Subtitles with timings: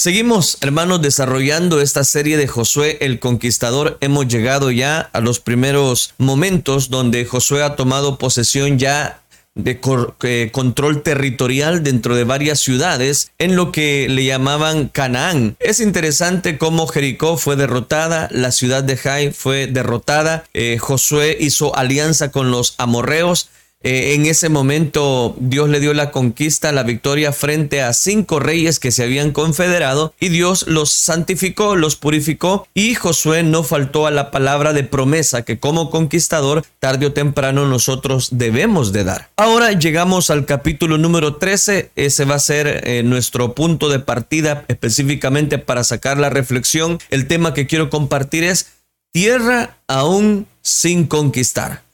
[0.00, 3.98] Seguimos, hermanos, desarrollando esta serie de Josué el Conquistador.
[4.00, 9.20] Hemos llegado ya a los primeros momentos donde Josué ha tomado posesión ya
[9.54, 9.78] de
[10.22, 15.56] eh, control territorial dentro de varias ciudades en lo que le llamaban Canaán.
[15.60, 21.76] Es interesante cómo Jericó fue derrotada, la ciudad de Jai fue derrotada, eh, Josué hizo
[21.76, 23.50] alianza con los amorreos,
[23.82, 28.78] eh, en ese momento Dios le dio la conquista, la victoria frente a cinco reyes
[28.78, 34.10] que se habían confederado y Dios los santificó, los purificó y Josué no faltó a
[34.10, 39.30] la palabra de promesa que como conquistador tarde o temprano nosotros debemos de dar.
[39.36, 44.66] Ahora llegamos al capítulo número 13, ese va a ser eh, nuestro punto de partida
[44.68, 46.98] específicamente para sacar la reflexión.
[47.08, 48.66] El tema que quiero compartir es
[49.12, 51.89] tierra aún sin conquistar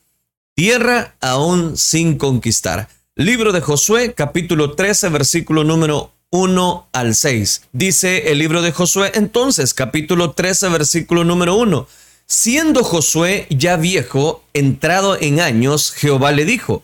[0.56, 2.88] tierra aún sin conquistar.
[3.15, 7.62] Libro de Josué, capítulo 13, versículo número 1 al 6.
[7.73, 11.87] Dice el libro de Josué, entonces, capítulo 13, versículo número 1.
[12.26, 16.82] Siendo Josué ya viejo, entrado en años, Jehová le dijo,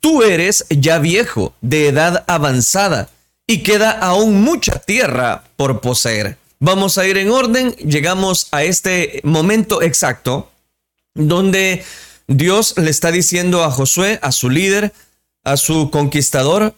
[0.00, 3.10] Tú eres ya viejo, de edad avanzada,
[3.46, 6.38] y queda aún mucha tierra por poseer.
[6.60, 10.48] Vamos a ir en orden, llegamos a este momento exacto
[11.14, 11.84] donde
[12.34, 14.92] Dios le está diciendo a Josué, a su líder,
[15.44, 16.74] a su conquistador,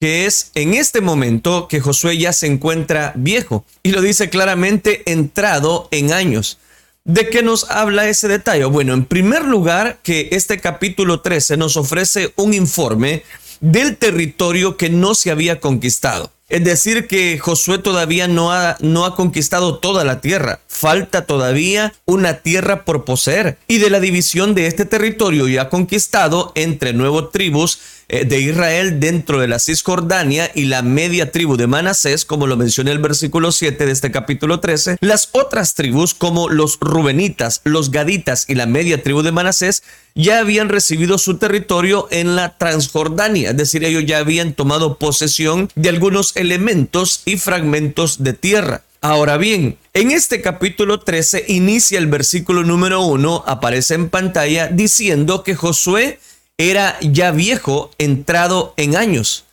[0.00, 3.64] que es en este momento que Josué ya se encuentra viejo.
[3.82, 6.58] Y lo dice claramente, entrado en años.
[7.04, 8.64] ¿De qué nos habla ese detalle?
[8.66, 13.24] Bueno, en primer lugar, que este capítulo 13 nos ofrece un informe
[13.60, 16.32] del territorio que no se había conquistado.
[16.48, 20.60] Es decir, que Josué todavía no ha, no ha conquistado toda la tierra.
[20.78, 23.58] Falta todavía una tierra por poseer.
[23.66, 29.00] Y de la división de este territorio ya conquistado entre nuevos tribus, eh, de Israel
[29.00, 33.52] dentro de la Cisjordania y la media tribu de Manasés, como lo menciona el versículo
[33.52, 38.64] 7 de este capítulo 13, las otras tribus como los Rubenitas, los Gaditas y la
[38.64, 39.82] media tribu de Manasés
[40.14, 45.68] ya habían recibido su territorio en la Transjordania, es decir, ellos ya habían tomado posesión
[45.74, 48.84] de algunos elementos y fragmentos de tierra.
[49.00, 55.44] Ahora bien, en este capítulo 13 inicia el versículo número 1, aparece en pantalla diciendo
[55.44, 56.18] que Josué
[56.56, 59.44] era ya viejo, entrado en años.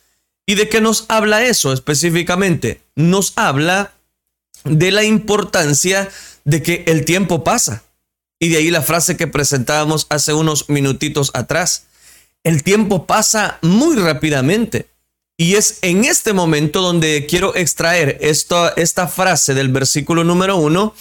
[0.46, 2.80] ¿Y de qué nos habla eso específicamente?
[2.96, 3.92] Nos habla
[4.64, 6.08] de la importancia
[6.44, 7.84] de que el tiempo pasa.
[8.40, 11.84] Y de ahí la frase que presentábamos hace unos minutitos atrás.
[12.42, 14.88] El tiempo pasa muy rápidamente.
[15.38, 20.94] Y es en este momento donde quiero extraer esta, frase del versículo número uno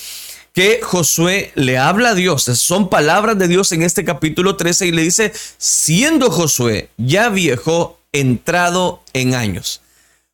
[0.52, 2.44] que Josué le habla a Dios.
[2.44, 8.00] Son palabras de Dios en este capítulo 13 y le dice, siendo Josué ya viejo,
[8.12, 9.82] entrado en años.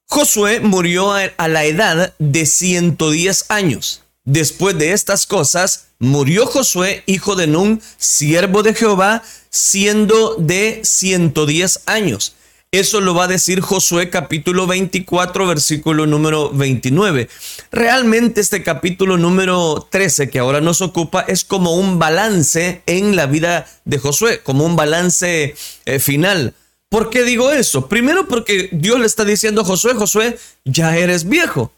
[0.08, 4.02] Josué murió a la edad de 110 años.
[4.24, 11.82] Después de estas cosas, murió Josué, hijo de Nun, siervo de Jehová, siendo de 110
[11.86, 12.36] años.
[12.74, 17.28] Eso lo va a decir Josué capítulo 24, versículo número 29.
[17.70, 23.26] Realmente este capítulo número 13 que ahora nos ocupa es como un balance en la
[23.26, 26.54] vida de Josué, como un balance eh, final.
[26.88, 27.90] ¿Por qué digo eso?
[27.90, 31.74] Primero porque Dios le está diciendo a Josué, Josué, ya eres viejo.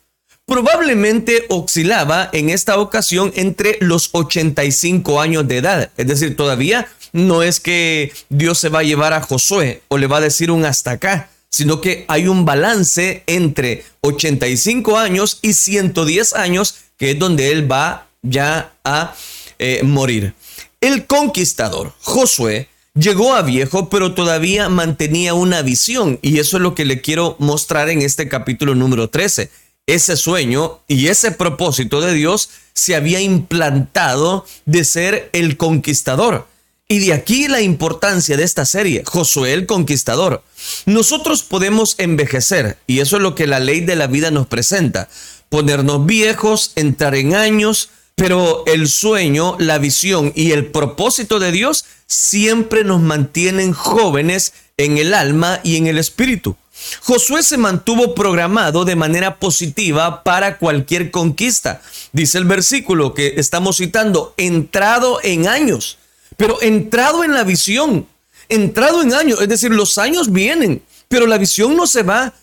[0.45, 7.43] Probablemente oscilaba en esta ocasión entre los 85 años de edad, es decir, todavía no
[7.43, 10.65] es que Dios se va a llevar a Josué o le va a decir un
[10.65, 17.19] hasta acá, sino que hay un balance entre 85 años y 110 años, que es
[17.19, 19.15] donde él va ya a
[19.59, 20.33] eh, morir.
[20.81, 26.75] El conquistador, Josué, llegó a viejo, pero todavía mantenía una visión, y eso es lo
[26.75, 29.49] que le quiero mostrar en este capítulo número 13.
[29.85, 36.47] Ese sueño y ese propósito de Dios se había implantado de ser el conquistador.
[36.87, 40.43] Y de aquí la importancia de esta serie, Josué el Conquistador.
[40.85, 45.09] Nosotros podemos envejecer, y eso es lo que la ley de la vida nos presenta,
[45.49, 51.85] ponernos viejos, entrar en años, pero el sueño, la visión y el propósito de Dios
[52.07, 56.55] siempre nos mantienen jóvenes en el alma y en el espíritu.
[57.01, 61.81] Josué se mantuvo programado de manera positiva para cualquier conquista.
[62.11, 65.97] Dice el versículo que estamos citando, entrado en años
[66.37, 68.07] pero entrado en la visión,
[68.49, 72.33] entrado en años, es decir, los años vienen, pero la visión no se va.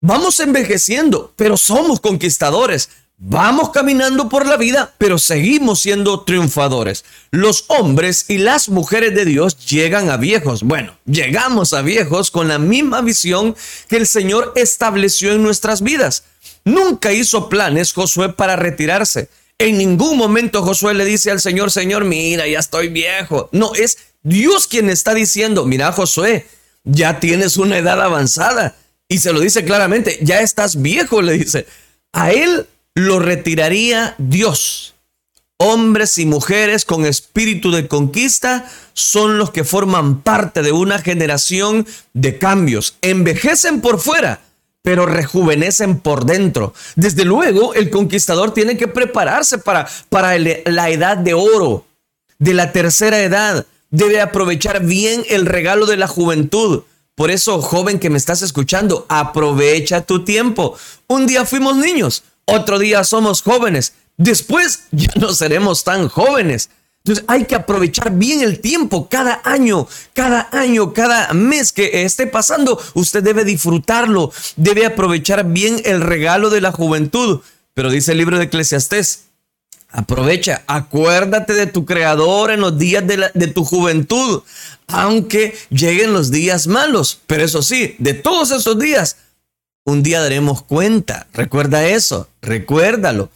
[0.00, 2.88] Vamos envejeciendo, pero somos conquistadores.
[3.24, 7.04] Vamos caminando por la vida, pero seguimos siendo triunfadores.
[7.30, 10.64] Los hombres y las mujeres de Dios llegan a viejos.
[10.64, 13.54] Bueno, llegamos a viejos con la misma visión
[13.86, 16.24] que el Señor estableció en nuestras vidas.
[16.64, 19.28] Nunca hizo planes Josué para retirarse.
[19.56, 23.48] En ningún momento Josué le dice al Señor, Señor, mira, ya estoy viejo.
[23.52, 26.48] No, es Dios quien está diciendo, mira Josué,
[26.82, 28.74] ya tienes una edad avanzada.
[29.06, 31.68] Y se lo dice claramente, ya estás viejo, le dice.
[32.12, 34.94] A él lo retiraría Dios.
[35.58, 41.86] Hombres y mujeres con espíritu de conquista son los que forman parte de una generación
[42.14, 42.96] de cambios.
[43.00, 44.40] Envejecen por fuera,
[44.82, 46.74] pero rejuvenecen por dentro.
[46.96, 51.86] Desde luego, el conquistador tiene que prepararse para, para la edad de oro,
[52.40, 53.64] de la tercera edad.
[53.90, 56.82] Debe aprovechar bien el regalo de la juventud.
[57.14, 60.76] Por eso, joven que me estás escuchando, aprovecha tu tiempo.
[61.06, 66.70] Un día fuimos niños, otro día somos jóvenes, después ya no seremos tan jóvenes.
[67.04, 72.28] Entonces hay que aprovechar bien el tiempo, cada año, cada año, cada mes que esté
[72.28, 77.40] pasando, usted debe disfrutarlo, debe aprovechar bien el regalo de la juventud.
[77.74, 79.24] Pero dice el libro de Eclesiastés,
[79.90, 84.42] aprovecha, acuérdate de tu creador en los días de, de tu juventud,
[84.86, 87.20] aunque lleguen los días malos.
[87.26, 89.16] Pero eso sí, de todos esos días,
[89.84, 91.26] un día daremos cuenta.
[91.32, 93.30] Recuerda eso, recuérdalo.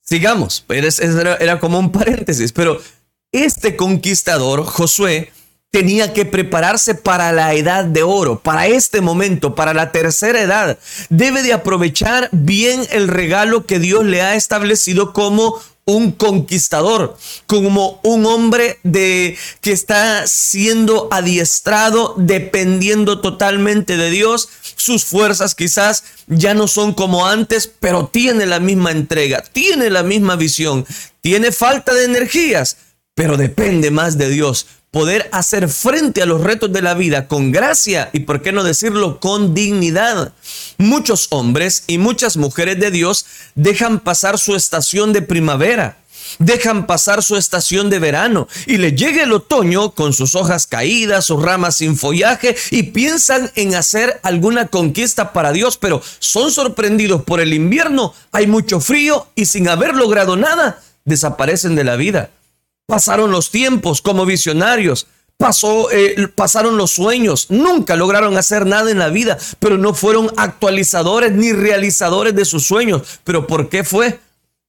[0.00, 2.80] Sigamos, era, era como un paréntesis, pero
[3.32, 5.32] este conquistador, Josué,
[5.70, 10.78] tenía que prepararse para la edad de oro, para este momento, para la tercera edad.
[11.10, 17.98] Debe de aprovechar bien el regalo que Dios le ha establecido como un conquistador, como
[18.02, 24.50] un hombre de que está siendo adiestrado, dependiendo totalmente de Dios.
[24.76, 30.02] Sus fuerzas quizás ya no son como antes, pero tiene la misma entrega, tiene la
[30.02, 30.84] misma visión,
[31.22, 32.76] tiene falta de energías,
[33.14, 34.66] pero depende más de Dios.
[34.90, 38.64] Poder hacer frente a los retos de la vida con gracia y, por qué no
[38.64, 40.32] decirlo, con dignidad.
[40.78, 45.98] Muchos hombres y muchas mujeres de Dios dejan pasar su estación de primavera,
[46.38, 51.26] dejan pasar su estación de verano y le llega el otoño con sus hojas caídas,
[51.26, 57.24] sus ramas sin follaje y piensan en hacer alguna conquista para Dios, pero son sorprendidos
[57.24, 62.30] por el invierno, hay mucho frío y sin haber logrado nada, desaparecen de la vida.
[62.88, 68.98] Pasaron los tiempos como visionarios, pasó, eh, pasaron los sueños, nunca lograron hacer nada en
[68.98, 73.20] la vida, pero no fueron actualizadores ni realizadores de sus sueños.
[73.24, 74.20] ¿Pero por qué fue?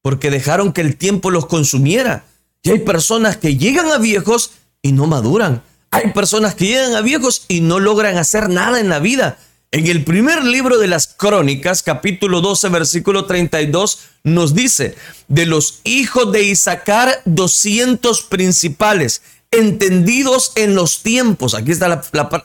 [0.02, 2.26] Porque dejaron que el tiempo los consumiera.
[2.62, 4.52] Y hay personas que llegan a viejos
[4.82, 5.64] y no maduran.
[5.90, 9.38] Hay personas que llegan a viejos y no logran hacer nada en la vida.
[9.72, 14.96] En el primer libro de las Crónicas, capítulo 12, versículo 32, nos dice,
[15.28, 19.22] de los hijos de Isaacar, 200 principales
[19.52, 21.88] entendidos en los tiempos, aquí está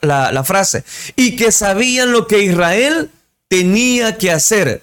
[0.03, 0.85] la, frase,
[1.17, 3.11] y que sabían lo que Israel
[3.49, 4.83] tenía que hacer,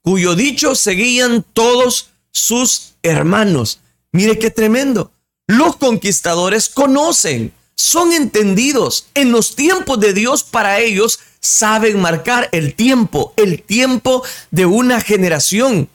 [0.00, 3.80] cuyo dicho seguían todos sus hermanos.
[4.10, 5.12] Mire qué tremendo.
[5.46, 12.74] Los conquistadores conocen, son entendidos en los tiempos de Dios para ellos, saben marcar el
[12.74, 15.90] tiempo, el tiempo de una generación.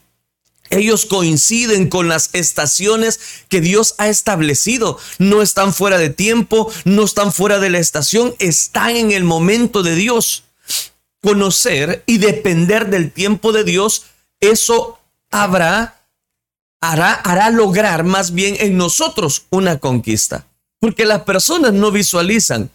[0.69, 4.99] Ellos coinciden con las estaciones que Dios ha establecido.
[5.17, 9.81] No están fuera de tiempo, no están fuera de la estación, están en el momento
[9.81, 10.44] de Dios.
[11.21, 14.07] Conocer y depender del tiempo de Dios,
[14.41, 14.99] eso
[15.31, 16.01] habrá,
[16.81, 20.45] hará, hará lograr más bien en nosotros una conquista.
[20.80, 22.69] Porque las personas no visualizan.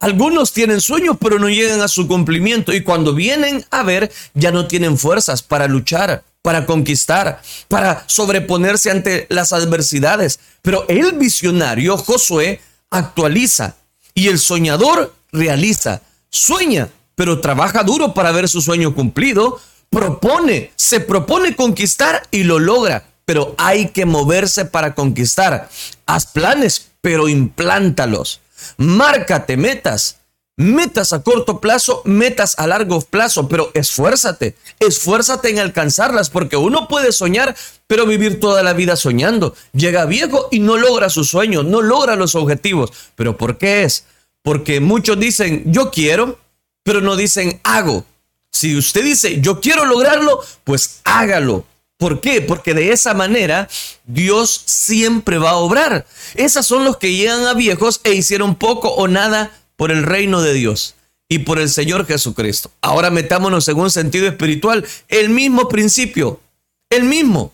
[0.00, 4.52] Algunos tienen sueños pero no llegan a su cumplimiento y cuando vienen a ver ya
[4.52, 10.40] no tienen fuerzas para luchar para conquistar, para sobreponerse ante las adversidades.
[10.62, 13.76] Pero el visionario, Josué, actualiza
[14.14, 16.00] y el soñador realiza.
[16.30, 19.60] Sueña, pero trabaja duro para ver su sueño cumplido.
[19.90, 23.04] Propone, se propone conquistar y lo logra.
[23.24, 25.68] Pero hay que moverse para conquistar.
[26.06, 28.40] Haz planes, pero implántalos.
[28.76, 30.18] Márcate metas
[30.58, 36.88] metas a corto plazo, metas a largo plazo, pero esfuérzate, esfuérzate en alcanzarlas, porque uno
[36.88, 39.54] puede soñar, pero vivir toda la vida soñando.
[39.72, 42.92] Llega viejo y no logra sus sueños, no logra los objetivos.
[43.14, 44.04] ¿Pero por qué es?
[44.42, 46.38] Porque muchos dicen, yo quiero,
[46.82, 48.04] pero no dicen, hago.
[48.50, 51.64] Si usted dice, yo quiero lograrlo, pues hágalo.
[51.98, 52.40] ¿Por qué?
[52.40, 53.68] Porque de esa manera
[54.04, 56.06] Dios siempre va a obrar.
[56.36, 60.40] Esas son los que llegan a viejos e hicieron poco o nada por el reino
[60.40, 60.94] de Dios
[61.28, 62.70] y por el Señor Jesucristo.
[62.80, 66.40] Ahora metámonos en un sentido espiritual, el mismo principio,
[66.88, 67.52] el mismo.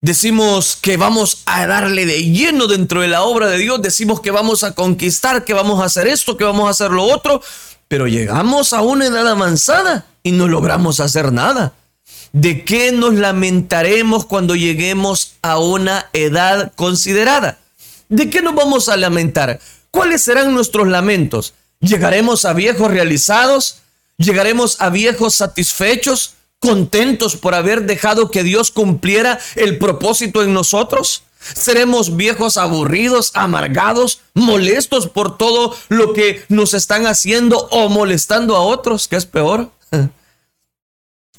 [0.00, 4.30] Decimos que vamos a darle de lleno dentro de la obra de Dios, decimos que
[4.30, 7.42] vamos a conquistar, que vamos a hacer esto, que vamos a hacer lo otro,
[7.88, 11.72] pero llegamos a una edad avanzada y no logramos hacer nada.
[12.36, 17.56] ¿De qué nos lamentaremos cuando lleguemos a una edad considerada?
[18.10, 19.58] ¿De qué nos vamos a lamentar?
[19.90, 21.54] ¿Cuáles serán nuestros lamentos?
[21.80, 23.78] ¿Llegaremos a viejos realizados?
[24.18, 26.34] ¿Llegaremos a viejos satisfechos?
[26.58, 31.22] ¿Contentos por haber dejado que Dios cumpliera el propósito en nosotros?
[31.40, 38.60] ¿Seremos viejos aburridos, amargados, molestos por todo lo que nos están haciendo o molestando a
[38.60, 39.70] otros, que es peor?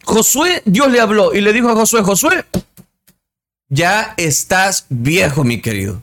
[0.04, 2.46] Josué, Dios le habló y le dijo a Josué, Josué,
[3.70, 6.02] ya estás viejo, mi querido.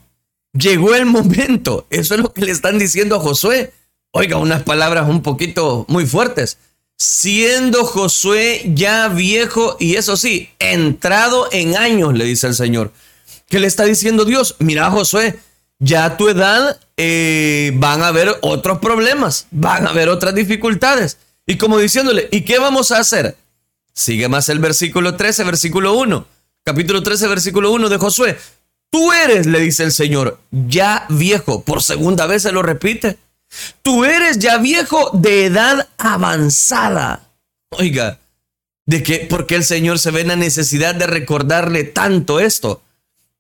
[0.53, 1.87] Llegó el momento.
[1.91, 3.73] Eso es lo que le están diciendo a Josué.
[4.13, 6.59] Oiga, unas palabras un poquito muy fuertes.
[6.97, 12.93] Siendo Josué ya viejo y eso sí, entrado en años, le dice el Señor.
[13.49, 14.55] ¿Qué le está diciendo Dios?
[14.61, 15.39] Mira, Josué,
[15.81, 21.19] ya a tu edad eh, van a haber otros problemas, van a haber otras dificultades.
[21.47, 23.37] Y como diciéndole, ¿y qué vamos a hacer?
[23.95, 26.27] Sigue más el versículo 13, versículo 1.
[26.65, 28.39] Capítulo 13, versículo 1 de Josué.
[28.91, 31.63] Tú eres, le dice el Señor, ya viejo.
[31.63, 33.19] Por segunda vez se lo repite.
[33.83, 37.29] Tú eres ya viejo de edad avanzada.
[37.71, 38.19] Oiga,
[38.87, 39.27] ¿de qué?
[39.29, 42.83] Porque el Señor se ve en la necesidad de recordarle tanto esto.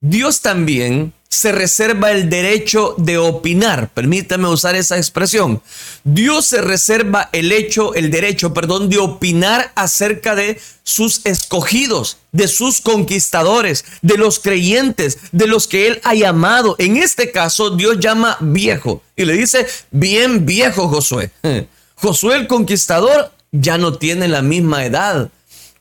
[0.00, 3.90] Dios también se reserva el derecho de opinar.
[3.92, 5.62] Permítame usar esa expresión.
[6.04, 12.48] Dios se reserva el hecho, el derecho, perdón, de opinar acerca de sus escogidos, de
[12.48, 16.76] sus conquistadores, de los creyentes, de los que él ha llamado.
[16.78, 21.30] En este caso, Dios llama viejo y le dice, bien viejo Josué.
[21.96, 25.30] Josué el conquistador ya no tiene la misma edad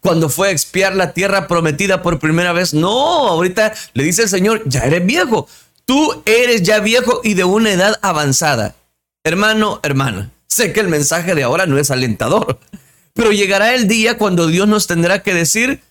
[0.03, 2.73] cuando fue a expiar la tierra prometida por primera vez.
[2.73, 2.89] No,
[3.29, 5.47] ahorita le dice el Señor, ya eres viejo.
[5.85, 8.75] Tú eres ya viejo y de una edad avanzada.
[9.23, 12.59] Hermano, hermana, sé que el mensaje de ahora no es alentador,
[13.13, 15.81] pero llegará el día cuando Dios nos tendrá que decir,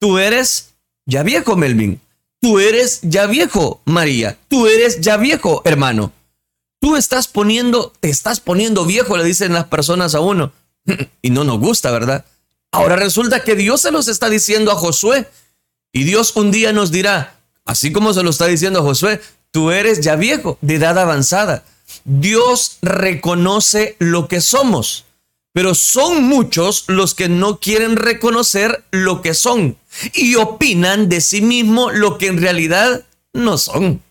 [0.00, 0.70] tú eres
[1.06, 2.00] ya viejo, Melvin.
[2.40, 4.38] Tú eres ya viejo, María.
[4.48, 6.12] Tú eres ya viejo, hermano.
[6.80, 10.52] Tú estás poniendo, te estás poniendo viejo, le dicen las personas a uno.
[11.20, 12.24] Y no nos gusta, ¿verdad?
[12.70, 15.28] Ahora resulta que Dios se los está diciendo a Josué.
[15.92, 19.20] Y Dios un día nos dirá, así como se lo está diciendo a Josué,
[19.50, 21.64] tú eres ya viejo, de edad avanzada.
[22.04, 25.06] Dios reconoce lo que somos,
[25.52, 29.78] pero son muchos los que no quieren reconocer lo que son
[30.12, 34.02] y opinan de sí mismo lo que en realidad no son.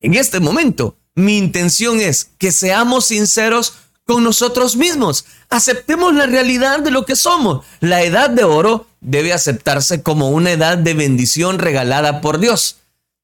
[0.00, 3.74] En este momento, mi intención es que seamos sinceros
[4.08, 5.26] con nosotros mismos.
[5.50, 7.66] Aceptemos la realidad de lo que somos.
[7.80, 12.78] La edad de oro debe aceptarse como una edad de bendición regalada por Dios.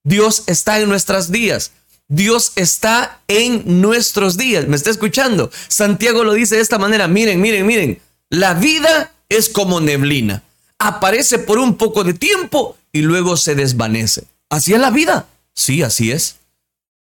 [0.04, 1.72] Dios está en nuestros días.
[2.08, 4.68] Dios está en nuestros días.
[4.68, 5.50] ¿Me está escuchando?
[5.68, 7.08] Santiago lo dice de esta manera.
[7.08, 8.02] Miren, miren, miren.
[8.28, 10.42] La vida es como neblina.
[10.78, 14.24] Aparece por un poco de tiempo y luego se desvanece.
[14.50, 15.28] ¿Así es la vida?
[15.54, 16.36] Sí, así es.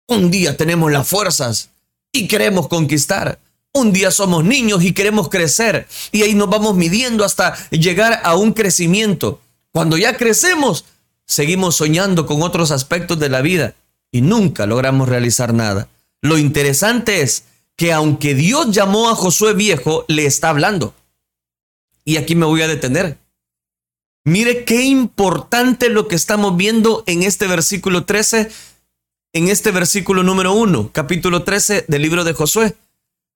[0.08, 1.70] Un día tenemos las fuerzas
[2.12, 3.40] y queremos conquistar.
[3.74, 8.36] Un día somos niños y queremos crecer y ahí nos vamos midiendo hasta llegar a
[8.36, 9.40] un crecimiento.
[9.72, 10.84] Cuando ya crecemos,
[11.26, 13.76] seguimos soñando con otros aspectos de la vida
[14.12, 15.88] y nunca logramos realizar nada.
[16.22, 17.46] Lo interesante es
[17.78, 20.94] que aunque Dios llamó a Josué viejo, le está hablando.
[22.04, 23.18] Y aquí me voy a detener.
[24.26, 28.52] Mire qué importante lo que estamos viendo en este versículo 13,
[29.34, 32.76] en este versículo número 1, capítulo 13 del libro de Josué.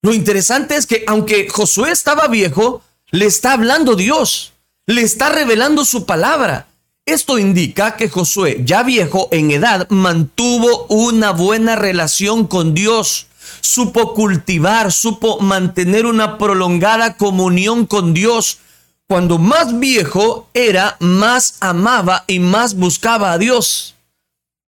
[0.05, 4.53] Lo interesante es que aunque Josué estaba viejo, le está hablando Dios,
[4.85, 6.67] le está revelando su palabra.
[7.07, 13.25] Esto indica que Josué, ya viejo en edad, mantuvo una buena relación con Dios,
[13.61, 18.59] supo cultivar, supo mantener una prolongada comunión con Dios.
[19.07, 23.95] Cuando más viejo era, más amaba y más buscaba a Dios.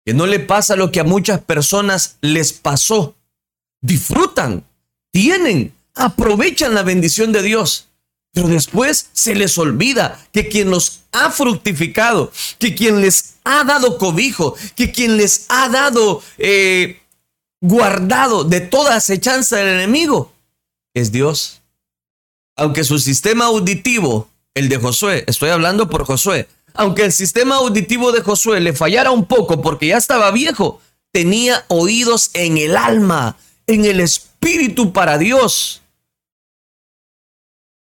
[0.03, 3.15] Que no le pasa lo que a muchas personas les pasó.
[3.79, 4.65] Disfrutan,
[5.11, 7.87] tienen, aprovechan la bendición de Dios.
[8.33, 13.97] Pero después se les olvida que quien los ha fructificado, que quien les ha dado
[13.97, 17.01] cobijo, que quien les ha dado eh,
[17.59, 20.31] guardado de toda acechanza del enemigo,
[20.93, 21.61] es Dios.
[22.55, 28.13] Aunque su sistema auditivo, el de Josué, estoy hablando por Josué, aunque el sistema auditivo
[28.13, 30.79] de Josué le fallara un poco porque ya estaba viejo,
[31.11, 33.37] tenía oídos en el alma,
[33.67, 35.81] en el espíritu espíritu para Dios.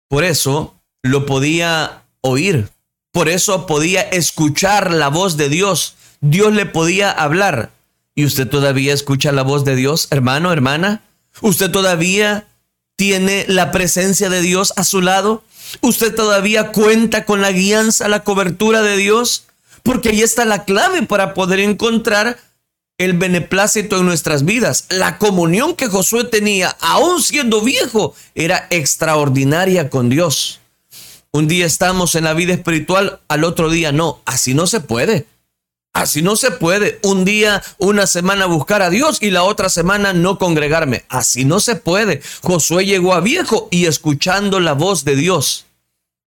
[0.07, 2.69] Por eso lo podía oír,
[3.11, 5.95] por eso podía escuchar la voz de Dios.
[6.21, 7.71] Dios le podía hablar.
[8.13, 11.01] ¿Y usted todavía escucha la voz de Dios, hermano, hermana?
[11.41, 12.47] ¿Usted todavía
[12.95, 15.43] tiene la presencia de Dios a su lado?
[15.81, 19.47] ¿Usted todavía cuenta con la guianza, la cobertura de Dios?
[19.83, 22.37] Porque ahí está la clave para poder encontrar
[22.97, 24.85] el beneplácito en nuestras vidas.
[24.89, 30.61] La comunión que Josué tenía, aún siendo viejo, era extraordinaria con Dios.
[31.31, 34.21] Un día estamos en la vida espiritual, al otro día no.
[34.25, 35.27] Así no se puede.
[35.91, 36.99] Así no se puede.
[37.03, 41.03] Un día, una semana buscar a Dios y la otra semana no congregarme.
[41.09, 42.21] Así no se puede.
[42.41, 45.65] Josué llegó a viejo y escuchando la voz de Dios.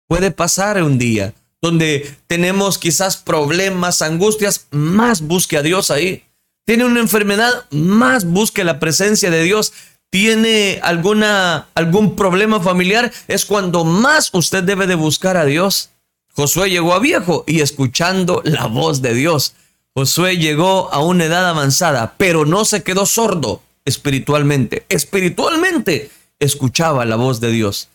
[0.08, 6.24] Puede pasar un día donde tenemos quizás problemas, angustias, más busque a Dios ahí.
[6.68, 9.72] Tiene una enfermedad, más busque la presencia de Dios
[10.10, 15.90] tiene alguna, algún problema familiar, es cuando más usted debe de buscar a Dios.
[16.34, 19.54] Josué llegó a viejo y escuchando la voz de Dios.
[19.94, 24.86] Josué llegó a una edad avanzada, pero no se quedó sordo espiritualmente.
[24.90, 27.90] Espiritualmente escuchaba la voz de Dios.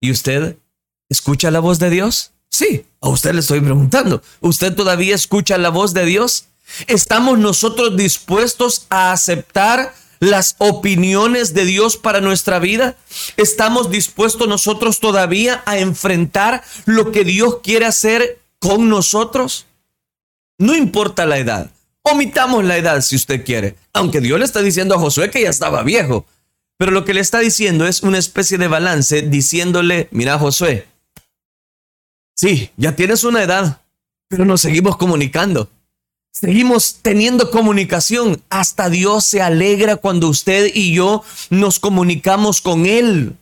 [0.00, 0.56] ¿Y usted
[1.08, 2.32] escucha la voz de Dios?
[2.50, 4.22] Sí, a usted le estoy preguntando.
[4.40, 6.46] ¿Usted todavía escucha la voz de Dios?
[6.86, 12.96] ¿Estamos nosotros dispuestos a aceptar las opiniones de Dios para nuestra vida?
[13.36, 19.66] ¿Estamos dispuestos nosotros todavía a enfrentar lo que Dios quiere hacer con nosotros?
[20.58, 21.70] No importa la edad.
[22.02, 23.76] Omitamos la edad si usted quiere.
[23.92, 26.24] Aunque Dios le está diciendo a Josué que ya estaba viejo.
[26.76, 30.86] Pero lo que le está diciendo es una especie de balance diciéndole, mira Josué,
[32.34, 33.82] sí, ya tienes una edad,
[34.28, 35.68] pero nos seguimos comunicando.
[36.32, 38.42] Seguimos teniendo comunicación.
[38.48, 43.36] Hasta Dios se alegra cuando usted y yo nos comunicamos con Él.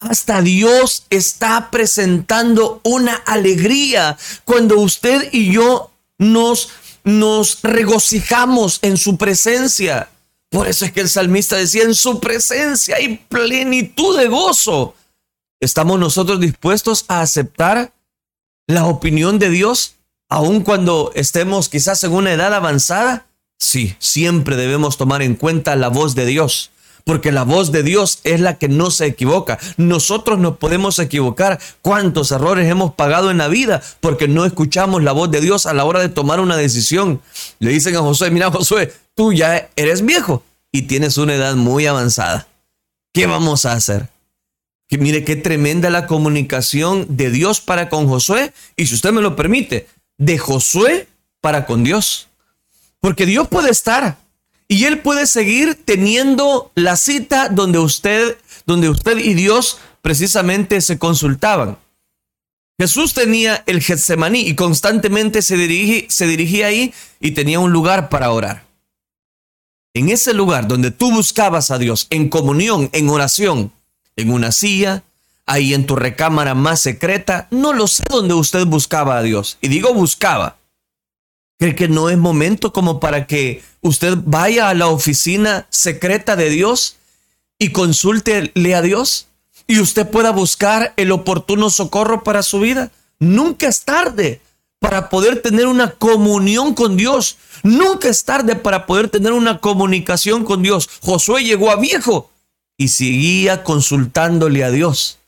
[0.00, 4.16] Hasta Dios está presentando una alegría
[4.46, 6.70] cuando usted y yo nos,
[7.04, 10.08] nos regocijamos en su presencia.
[10.48, 14.94] Por eso es que el salmista decía, en su presencia hay plenitud de gozo.
[15.60, 17.92] ¿Estamos nosotros dispuestos a aceptar
[18.66, 19.96] la opinión de Dios?
[20.30, 23.26] Aun cuando estemos quizás en una edad avanzada,
[23.58, 26.70] sí, siempre debemos tomar en cuenta la voz de Dios.
[27.04, 29.58] Porque la voz de Dios es la que no se equivoca.
[29.78, 31.58] Nosotros nos podemos equivocar.
[31.80, 33.82] ¿Cuántos errores hemos pagado en la vida?
[34.00, 37.20] Porque no escuchamos la voz de Dios a la hora de tomar una decisión.
[37.58, 41.86] Le dicen a Josué, mira Josué, tú ya eres viejo y tienes una edad muy
[41.86, 42.46] avanzada.
[43.12, 44.08] ¿Qué vamos a hacer?
[44.86, 48.52] Que mire qué tremenda la comunicación de Dios para con Josué.
[48.76, 49.88] Y si usted me lo permite,
[50.20, 51.08] de Josué
[51.40, 52.28] para con Dios.
[53.00, 54.18] Porque Dios puede estar
[54.68, 60.98] y él puede seguir teniendo la cita donde usted, donde usted y Dios precisamente se
[60.98, 61.78] consultaban.
[62.78, 68.30] Jesús tenía el Getsemaní y constantemente se, se dirigía ahí y tenía un lugar para
[68.30, 68.64] orar.
[69.92, 73.72] En ese lugar donde tú buscabas a Dios en comunión, en oración,
[74.16, 75.02] en una silla,
[75.50, 79.58] ahí en tu recámara más secreta, no lo sé dónde usted buscaba a Dios.
[79.60, 80.58] Y digo buscaba.
[81.58, 86.50] ¿Cree que no es momento como para que usted vaya a la oficina secreta de
[86.50, 86.96] Dios
[87.58, 89.26] y consúltele a Dios?
[89.66, 92.92] Y usted pueda buscar el oportuno socorro para su vida.
[93.18, 94.40] Nunca es tarde
[94.78, 97.38] para poder tener una comunión con Dios.
[97.64, 100.88] Nunca es tarde para poder tener una comunicación con Dios.
[101.02, 102.30] Josué llegó a viejo
[102.78, 105.19] y seguía consultándole a Dios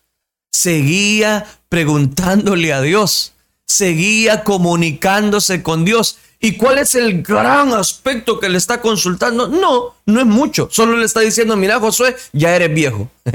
[0.53, 3.33] seguía preguntándole a Dios,
[3.67, 6.19] seguía comunicándose con Dios.
[6.41, 9.49] ¿Y cuál es el gran aspecto que le está consultando?
[9.49, 10.69] No, no es mucho.
[10.71, 13.11] Solo le está diciendo, mira Josué, ya eres viejo.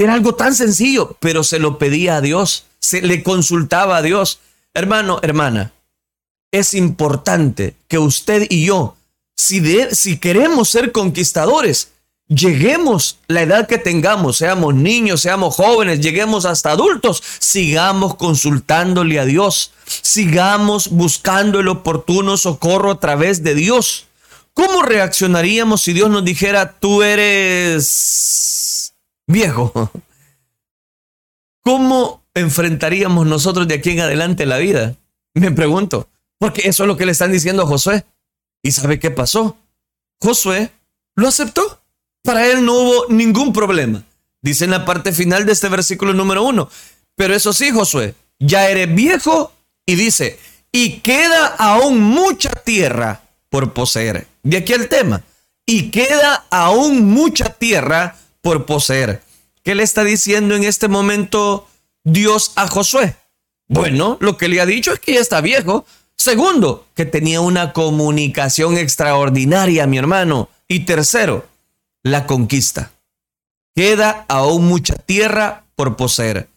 [0.00, 4.38] Era algo tan sencillo, pero se lo pedía a Dios, se le consultaba a Dios.
[4.72, 5.72] Hermano, hermana,
[6.52, 8.96] es importante que usted y yo,
[9.36, 11.90] si, si queremos ser conquistadores,
[12.28, 19.24] Lleguemos la edad que tengamos, seamos niños, seamos jóvenes, lleguemos hasta adultos, sigamos consultándole a
[19.24, 24.08] Dios, sigamos buscando el oportuno socorro a través de Dios.
[24.52, 28.92] ¿Cómo reaccionaríamos si Dios nos dijera, tú eres
[29.26, 29.90] viejo?
[31.62, 34.96] ¿Cómo enfrentaríamos nosotros de aquí en adelante la vida?
[35.32, 38.04] Me pregunto, porque eso es lo que le están diciendo a Josué.
[38.62, 39.56] ¿Y sabe qué pasó?
[40.20, 40.70] Josué
[41.14, 41.77] lo aceptó.
[42.28, 44.04] Para él no hubo ningún problema.
[44.42, 46.68] Dice en la parte final de este versículo número uno.
[47.16, 49.50] Pero eso sí, Josué, ya eres viejo
[49.86, 50.38] y dice,
[50.70, 54.26] y queda aún mucha tierra por poseer.
[54.42, 55.22] De aquí el tema.
[55.64, 59.22] Y queda aún mucha tierra por poseer.
[59.64, 61.66] ¿Qué le está diciendo en este momento
[62.04, 63.16] Dios a Josué?
[63.68, 65.86] Bueno, lo que le ha dicho es que ya está viejo.
[66.14, 70.50] Segundo, que tenía una comunicación extraordinaria, mi hermano.
[70.68, 71.46] Y tercero,
[72.10, 72.92] la conquista.
[73.74, 76.48] Queda aún mucha tierra por poseer.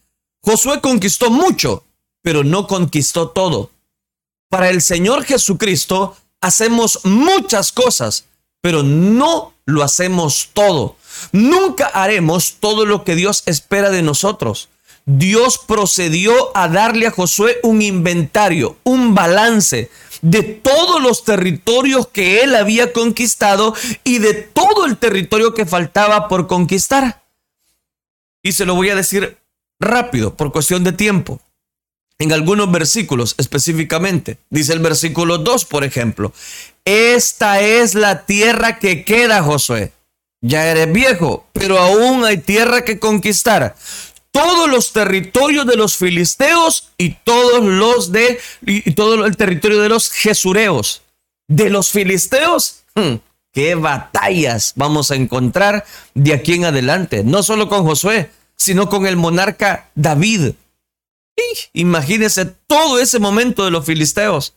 [0.42, 1.84] Josué conquistó mucho,
[2.22, 3.70] pero no conquistó todo.
[4.48, 8.24] Para el Señor Jesucristo hacemos muchas cosas,
[8.60, 10.96] pero no lo hacemos todo.
[11.30, 14.68] Nunca haremos todo lo que Dios espera de nosotros.
[15.04, 19.90] Dios procedió a darle a Josué un inventario, un balance
[20.22, 26.28] de todos los territorios que él había conquistado y de todo el territorio que faltaba
[26.28, 27.22] por conquistar.
[28.42, 29.36] Y se lo voy a decir
[29.80, 31.40] rápido, por cuestión de tiempo.
[32.18, 36.32] En algunos versículos específicamente, dice el versículo 2, por ejemplo,
[36.84, 39.92] esta es la tierra que queda, Josué.
[40.40, 43.74] Ya eres viejo, pero aún hay tierra que conquistar
[44.32, 49.88] todos los territorios de los filisteos y todos los de y, todo el territorio de
[49.88, 51.02] los jesureos.
[51.48, 53.16] De los filisteos, hmm,
[53.52, 59.06] qué batallas vamos a encontrar de aquí en adelante, no solo con Josué, sino con
[59.06, 60.52] el monarca David.
[61.72, 64.54] imagínense todo ese momento de los filisteos.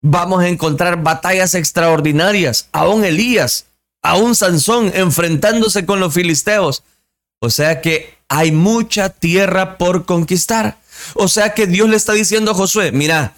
[0.00, 3.66] Vamos a encontrar batallas extraordinarias, aún Elías,
[4.02, 6.84] aún Sansón enfrentándose con los filisteos.
[7.40, 10.78] O sea que hay mucha tierra por conquistar.
[11.14, 13.34] O sea que Dios le está diciendo a Josué, mira,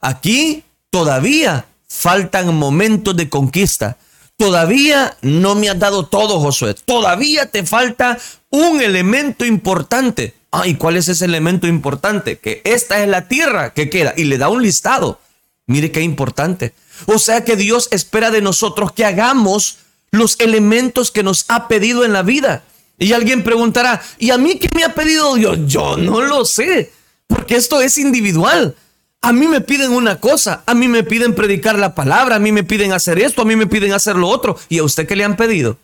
[0.00, 3.96] aquí todavía faltan momentos de conquista.
[4.36, 6.74] Todavía no me has dado todo, Josué.
[6.74, 8.18] Todavía te falta
[8.50, 10.34] un elemento importante.
[10.50, 12.38] Ah, ¿y cuál es ese elemento importante?
[12.38, 14.14] Que esta es la tierra que queda.
[14.16, 15.20] Y le da un listado.
[15.66, 16.74] Mire qué importante.
[17.06, 19.78] O sea que Dios espera de nosotros que hagamos
[20.10, 22.64] los elementos que nos ha pedido en la vida.
[23.02, 25.58] Y alguien preguntará, ¿y a mí qué me ha pedido Dios?
[25.66, 26.92] Yo no lo sé,
[27.26, 28.76] porque esto es individual.
[29.20, 32.52] A mí me piden una cosa, a mí me piden predicar la palabra, a mí
[32.52, 34.56] me piden hacer esto, a mí me piden hacer lo otro.
[34.68, 35.78] ¿Y a usted qué le han pedido?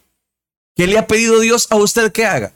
[0.77, 2.53] ¿Qué le ha pedido Dios a usted que haga?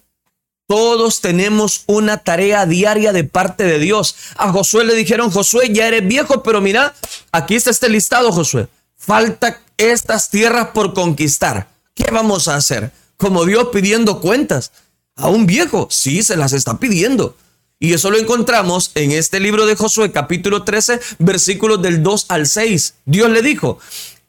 [0.69, 4.15] Todos tenemos una tarea diaria de parte de Dios.
[4.37, 6.95] A Josué le dijeron, Josué, ya eres viejo, pero mira,
[7.33, 8.69] aquí está este listado, Josué.
[8.97, 11.69] Falta estas tierras por conquistar.
[11.95, 12.93] ¿Qué vamos a hacer?
[13.23, 14.73] Como Dios pidiendo cuentas.
[15.15, 17.37] A un viejo, sí, se las está pidiendo.
[17.79, 22.49] Y eso lo encontramos en este libro de Josué capítulo 13, versículos del 2 al
[22.49, 22.95] 6.
[23.05, 23.79] Dios le dijo,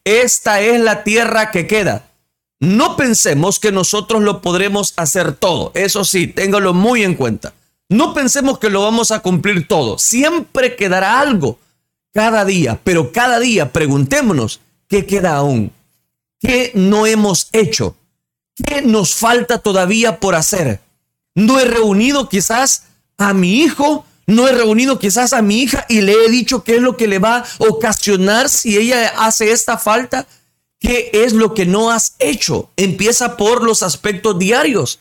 [0.04, 2.06] esta es la tierra que queda.
[2.60, 5.72] No pensemos que nosotros lo podremos hacer todo.
[5.74, 7.52] Eso sí, téngalo muy en cuenta.
[7.88, 9.98] No pensemos que lo vamos a cumplir todo.
[9.98, 11.58] Siempre quedará algo.
[12.12, 15.72] Cada día, pero cada día preguntémonos, ¿qué queda aún?
[16.38, 17.96] ¿Qué no hemos hecho?
[18.54, 20.80] ¿Qué nos falta todavía por hacer?
[21.34, 22.84] No he reunido quizás
[23.18, 26.76] a mi hijo, no he reunido quizás a mi hija y le he dicho qué
[26.76, 30.26] es lo que le va a ocasionar si ella hace esta falta.
[30.78, 32.70] ¿Qué es lo que no has hecho?
[32.76, 35.00] Empieza por los aspectos diarios.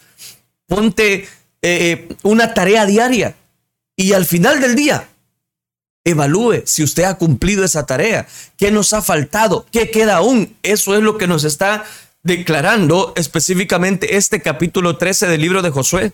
[0.66, 1.28] Ponte
[1.62, 3.36] eh, una tarea diaria
[3.96, 5.10] y al final del día
[6.06, 10.56] evalúe si usted ha cumplido esa tarea, qué nos ha faltado, qué queda aún.
[10.64, 11.86] Eso es lo que nos está
[12.24, 16.14] declarando específicamente este capítulo 13 del libro de Josué.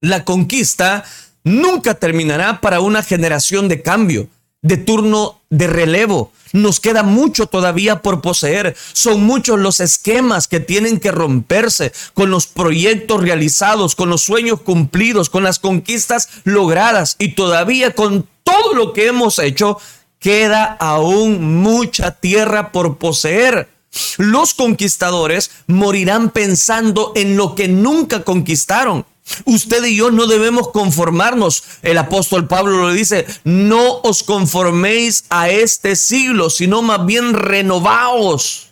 [0.00, 1.04] La conquista
[1.44, 4.28] nunca terminará para una generación de cambio,
[4.62, 6.32] de turno de relevo.
[6.52, 8.74] Nos queda mucho todavía por poseer.
[8.94, 14.62] Son muchos los esquemas que tienen que romperse con los proyectos realizados, con los sueños
[14.62, 19.78] cumplidos, con las conquistas logradas y todavía con todo lo que hemos hecho,
[20.18, 23.68] queda aún mucha tierra por poseer.
[24.18, 29.06] Los conquistadores morirán pensando en lo que nunca conquistaron.
[29.44, 31.62] Usted y yo no debemos conformarnos.
[31.82, 38.70] El apóstol Pablo lo dice, no os conforméis a este siglo, sino más bien renovaos.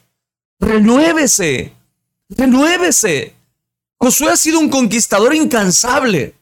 [0.61, 1.73] Renuévese,
[2.31, 3.35] renuévese.
[3.99, 6.35] Josué ha sido un conquistador incansable,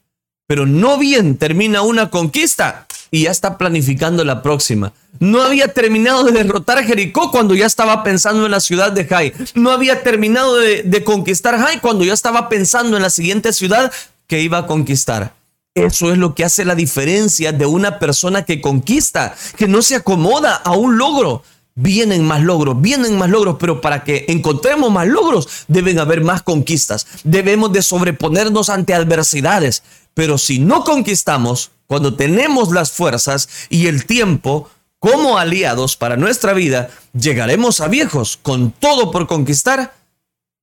[0.46, 4.92] pero no bien termina una conquista y ya está planificando la próxima.
[5.20, 9.04] No había terminado de derrotar a Jericó cuando ya estaba pensando en la ciudad de
[9.04, 9.32] Jai.
[9.54, 13.92] No había terminado de, conquistar Jai cuando ya estaba pensando en la siguiente ciudad
[14.26, 15.32] que iba a conquistar.
[15.76, 19.94] Eso es lo que hace la diferencia de una persona que conquista, que no se
[19.94, 21.44] acomoda a un logro.
[21.76, 26.42] Vienen más logros, vienen más logros, pero para que encontremos más logros deben haber más
[26.42, 27.06] conquistas.
[27.22, 29.84] Debemos de sobreponernos ante adversidades.
[30.14, 36.54] Pero si no conquistamos, cuando tenemos las fuerzas y el tiempo como aliados para nuestra
[36.54, 39.94] vida, llegaremos a viejos con todo por conquistar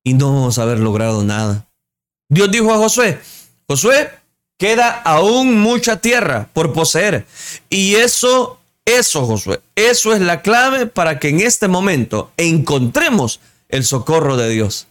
[0.02, 1.68] y no vamos a haber logrado nada.
[2.28, 3.20] Dios dijo a Josué,
[3.68, 4.10] Josué,
[4.58, 7.26] queda aún mucha tierra por poseer.
[7.68, 13.84] Y eso, eso, Josué, eso es la clave para que en este momento encontremos el
[13.84, 14.88] socorro de Dios.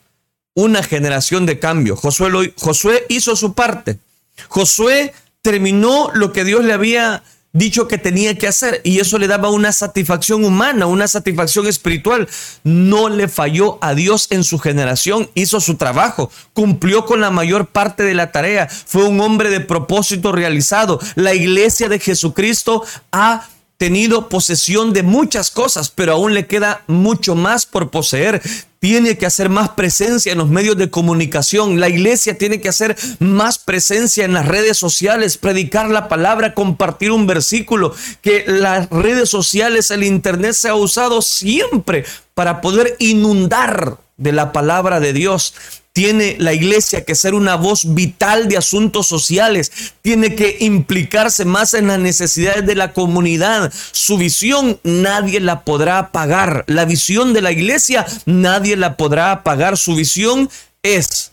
[0.54, 1.96] Una generación de cambio.
[1.96, 4.00] Josué, Josué hizo su parte.
[4.48, 7.24] Josué terminó lo que Dios le había
[7.54, 12.28] dicho que tenía que hacer y eso le daba una satisfacción humana, una satisfacción espiritual.
[12.64, 17.68] No le falló a Dios en su generación, hizo su trabajo, cumplió con la mayor
[17.68, 21.00] parte de la tarea, fue un hombre de propósito realizado.
[21.16, 23.48] La iglesia de Jesucristo ha
[23.82, 28.40] tenido posesión de muchas cosas, pero aún le queda mucho más por poseer.
[28.78, 31.80] Tiene que hacer más presencia en los medios de comunicación.
[31.80, 37.10] La iglesia tiene que hacer más presencia en las redes sociales, predicar la palabra, compartir
[37.10, 37.96] un versículo.
[38.22, 44.52] Que las redes sociales, el internet se ha usado siempre para poder inundar de la
[44.52, 45.56] palabra de Dios.
[45.94, 49.72] Tiene la iglesia que ser una voz vital de asuntos sociales.
[50.02, 53.74] Tiene que implicarse más en las necesidades de la comunidad.
[53.92, 56.64] Su visión nadie la podrá apagar.
[56.68, 59.78] La visión de la iglesia nadie la podrá apagar.
[59.78, 60.50] Su visión
[60.82, 61.32] es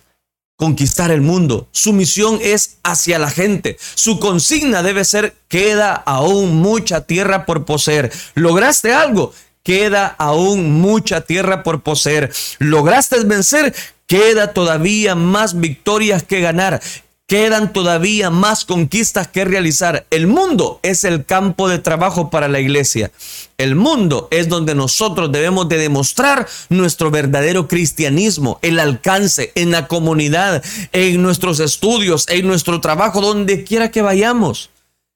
[0.58, 1.68] conquistar el mundo.
[1.70, 3.78] Su misión es hacia la gente.
[3.94, 8.12] Su consigna debe ser, queda aún mucha tierra por poseer.
[8.34, 9.32] ¿Lograste algo?
[9.62, 12.32] Queda aún mucha tierra por poseer.
[12.58, 13.72] ¿Lograste vencer?
[14.08, 16.80] Queda todavía más victorias que ganar.
[17.26, 20.06] Quedan todavía más conquistas que realizar.
[20.10, 23.10] El mundo es el campo de trabajo para la iglesia.
[23.58, 29.88] El mundo es donde nosotros debemos de demostrar nuestro verdadero cristianismo, el alcance en la
[29.88, 34.70] comunidad, en nuestros estudios, en nuestro trabajo, donde quiera que vayamos.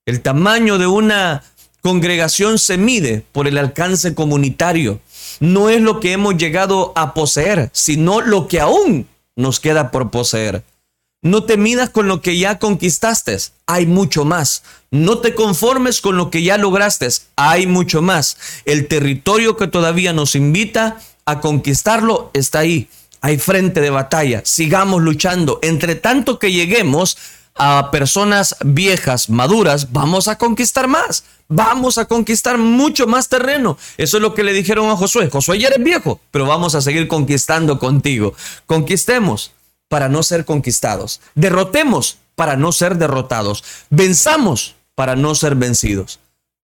[0.04, 1.44] El tamaño de una
[1.80, 5.00] congregación se mide por el alcance comunitario
[5.40, 10.10] no es lo que hemos llegado a poseer, sino lo que aún nos queda por
[10.10, 10.64] poseer.
[11.24, 14.64] No te midas con lo que ya conquistaste, hay mucho más.
[14.90, 18.36] No te conformes con lo que ya lograste, hay mucho más.
[18.64, 22.88] El territorio que todavía nos invita a conquistarlo está ahí.
[23.20, 25.60] Hay frente de batalla, sigamos luchando.
[25.62, 27.16] Entre tanto que lleguemos
[27.64, 31.22] a personas viejas, maduras, vamos a conquistar más.
[31.46, 33.78] Vamos a conquistar mucho más terreno.
[33.98, 35.30] Eso es lo que le dijeron a Josué.
[35.30, 38.34] Josué ya eres viejo, pero vamos a seguir conquistando contigo.
[38.66, 39.52] Conquistemos
[39.88, 41.20] para no ser conquistados.
[41.36, 43.62] Derrotemos para no ser derrotados.
[43.90, 46.18] Venzamos para no ser vencidos.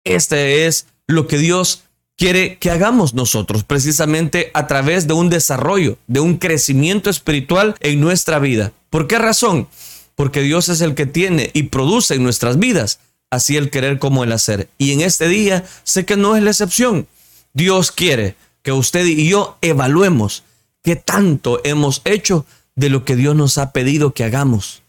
[0.03, 1.86] Este es lo que Dios
[2.17, 7.99] quiere que hagamos nosotros, precisamente a través de un desarrollo, de un crecimiento espiritual en
[7.99, 8.73] nuestra vida.
[8.91, 9.67] ¿Por qué razón?
[10.15, 12.99] Porque Dios es el que tiene y produce en nuestras vidas
[13.34, 14.69] así el querer como el hacer.
[14.78, 17.08] Y en este día sé que no es la excepción.
[17.54, 20.43] Dios quiere que usted y yo evaluemos
[20.84, 22.45] qué tanto hemos hecho
[22.76, 24.84] de lo que Dios nos ha pedido que hagamos.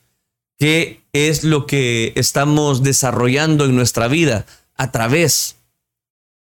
[0.59, 5.57] ¿Qué es lo que estamos desarrollando en nuestra vida a través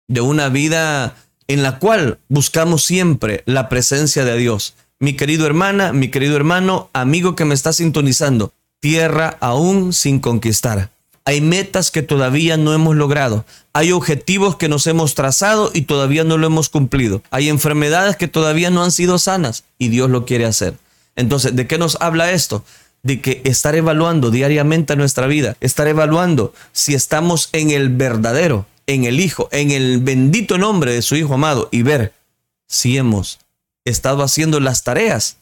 [0.09, 1.17] de una vida
[1.49, 4.75] en la cual buscamos siempre la presencia de Dios?
[4.99, 10.91] Mi querido hermana, mi querido hermano, amigo que me está sintonizando, tierra aún sin conquistar.
[11.25, 13.45] Hay metas que todavía no hemos logrado.
[13.73, 17.23] Hay objetivos que nos hemos trazado y todavía no lo hemos cumplido.
[17.31, 20.75] Hay enfermedades que todavía no han sido sanas y Dios lo quiere hacer.
[21.15, 22.65] Entonces, ¿de qué nos habla esto?
[23.03, 29.05] De que estar evaluando diariamente nuestra vida, estar evaluando si estamos en el verdadero, en
[29.05, 32.13] el Hijo, en el bendito nombre de su Hijo amado y ver
[32.67, 33.39] si hemos
[33.85, 35.37] estado haciendo las tareas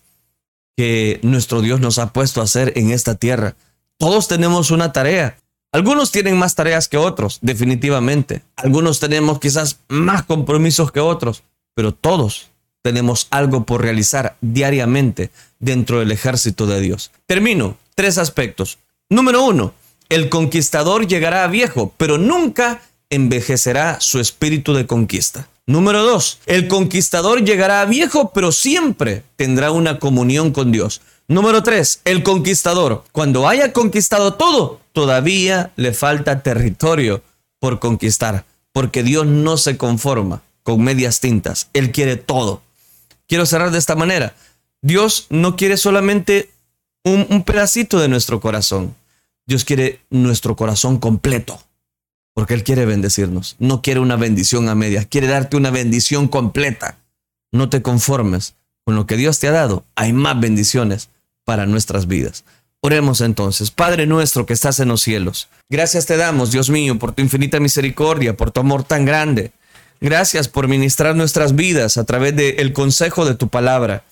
[0.78, 3.56] que nuestro Dios nos ha puesto a hacer en esta tierra.
[3.96, 5.36] Todos tenemos una tarea.
[5.72, 8.42] Algunos tienen más tareas que otros, definitivamente.
[8.54, 11.42] Algunos tenemos quizás más compromisos que otros,
[11.74, 17.10] pero todos tenemos algo por realizar diariamente dentro del ejército de Dios.
[17.26, 17.76] Termino.
[17.96, 18.78] Tres aspectos.
[19.10, 19.74] Número uno,
[20.08, 25.48] el conquistador llegará viejo, pero nunca envejecerá su espíritu de conquista.
[25.68, 31.02] Número dos, el conquistador llegará viejo, pero siempre tendrá una comunión con Dios.
[31.28, 37.22] Número tres, el conquistador, cuando haya conquistado todo, todavía le falta territorio
[37.60, 42.62] por conquistar, porque Dios no se conforma con medias tintas, Él quiere todo.
[43.26, 44.34] Quiero cerrar de esta manera.
[44.80, 46.48] Dios no quiere solamente
[47.04, 48.96] un, pedacito de nuestro corazón,
[49.44, 51.60] Dios quiere nuestro corazón completo
[52.38, 53.56] porque Él quiere bendecirnos.
[53.58, 56.96] No quiere una bendición a medias, quiere darte una bendición completa.
[57.50, 59.84] No te conformes con lo que Dios te ha dado.
[59.96, 61.10] Hay más bendiciones
[61.44, 62.44] para nuestras vidas.
[62.80, 65.48] Oremos entonces, Padre nuestro que estás en los cielos.
[65.68, 69.50] Gracias te damos, Dios mío, por tu infinita misericordia, por tu amor tan grande.
[70.00, 74.04] Gracias por ministrar nuestras vidas a través del consejo de tu palabra.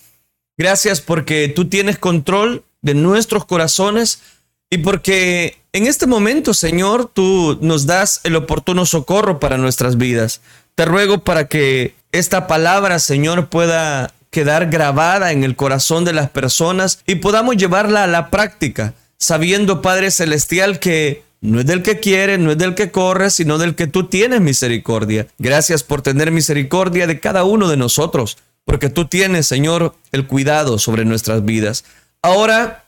[0.59, 4.21] Gracias porque tú tienes control de nuestros corazones
[4.71, 10.41] y porque en este momento, Señor, tú nos das el oportuno socorro para nuestras vidas.
[10.75, 16.31] Te ruego para que esta palabra, Señor, pueda quedar grabada en el corazón de las
[16.31, 22.01] personas y podamos llevarla a la práctica, sabiendo, Padre Celestial, que no es del que
[22.01, 25.27] quiere, no es del que corre, sino del que tú tienes misericordia.
[25.39, 30.79] Gracias por tener misericordia de cada uno de nosotros, porque tú tienes, Señor, el cuidado
[30.79, 31.85] sobre nuestras vidas.
[32.23, 32.86] Ahora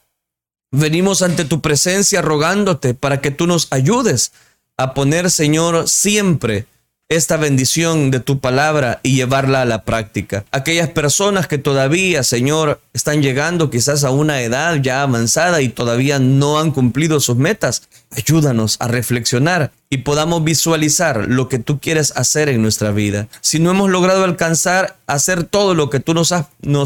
[0.71, 4.33] venimos ante tu presencia rogándote para que tú nos ayudes
[4.77, 6.67] a poner, Señor, siempre
[7.11, 10.45] esta bendición de tu palabra y llevarla a la práctica.
[10.53, 16.19] Aquellas personas que todavía, Señor, están llegando quizás a una edad ya avanzada y todavía
[16.19, 22.13] no han cumplido sus metas, ayúdanos a reflexionar y podamos visualizar lo que tú quieres
[22.15, 23.29] hacer en nuestra vida.
[23.41, 26.33] Si no hemos logrado alcanzar, hacer todo lo que tú nos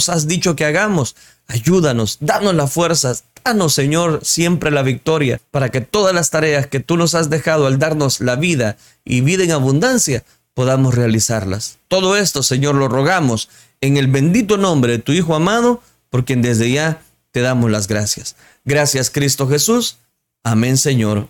[0.08, 1.16] has, dicho que hagamos,
[1.48, 6.80] ayúdanos, danos las fuerzas, danos, Señor, siempre la victoria para que todas las tareas que
[6.80, 10.24] tú nos has dejado al darnos la vida y vida en abundancia,
[10.54, 11.78] podamos realizarlas.
[11.88, 13.48] Todo esto, Señor, lo rogamos
[13.80, 17.88] en el bendito nombre de tu Hijo amado, por quien desde ya te damos las
[17.88, 18.36] gracias.
[18.64, 19.98] Gracias, Cristo Jesús.
[20.44, 21.28] Amén, Señor,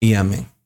[0.00, 0.57] y amén.